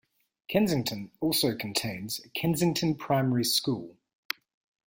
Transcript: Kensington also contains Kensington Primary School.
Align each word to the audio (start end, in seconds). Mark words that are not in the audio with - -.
Kensington 0.47 1.11
also 1.19 1.55
contains 1.55 2.21
Kensington 2.33 2.95
Primary 2.95 3.43
School. 3.43 3.97